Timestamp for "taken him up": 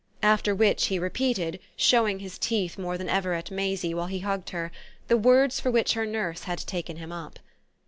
6.57-7.37